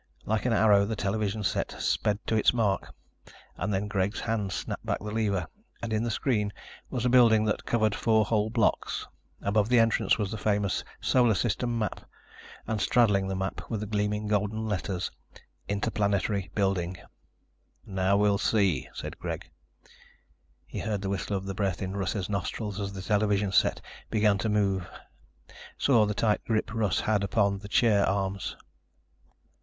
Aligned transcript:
Like 0.25 0.47
an 0.47 0.53
arrow 0.53 0.83
the 0.83 0.95
television 0.95 1.43
set 1.43 1.79
sped 1.79 2.17
to 2.25 2.35
its 2.35 2.55
mark 2.55 2.91
and 3.55 3.71
then 3.71 3.87
Greg's 3.87 4.21
hand 4.21 4.51
snapped 4.51 4.83
back 4.83 4.97
the 4.97 5.11
lever 5.13 5.45
and 5.83 5.93
in 5.93 6.01
the 6.01 6.09
screen 6.09 6.51
was 6.89 7.05
a 7.05 7.09
building 7.09 7.45
that 7.45 7.65
covered 7.67 7.93
four 7.93 8.25
whole 8.25 8.49
blocks. 8.49 9.07
Above 9.43 9.69
the 9.69 9.77
entrance 9.77 10.17
was 10.17 10.31
the 10.31 10.39
famous 10.39 10.83
Solar 11.01 11.35
System 11.35 11.77
map 11.77 12.03
and 12.65 12.81
straddling 12.81 13.27
the 13.27 13.35
map 13.35 13.69
were 13.69 13.77
the 13.77 13.85
gleaming 13.85 14.25
golden 14.27 14.65
letters: 14.67 15.11
INTERPLANETARY 15.67 16.49
BUILDING. 16.55 16.97
"Now 17.85 18.17
we'll 18.17 18.39
see," 18.39 18.89
said 18.95 19.19
Greg. 19.19 19.51
He 20.65 20.79
heard 20.79 21.03
the 21.03 21.09
whistle 21.09 21.37
of 21.37 21.45
the 21.45 21.53
breath 21.53 21.79
in 21.79 21.95
Russ's 21.95 22.27
nostrils 22.27 22.79
as 22.79 22.93
the 22.93 23.03
television 23.03 23.51
set 23.51 23.81
began 24.09 24.39
to 24.39 24.49
move, 24.49 24.89
saw 25.77 26.07
the 26.07 26.15
tight 26.15 26.43
grip 26.45 26.73
Russ 26.73 27.01
had 27.01 27.23
upon 27.23 27.59
the 27.59 27.67
chair 27.69 28.03
arms. 28.09 28.55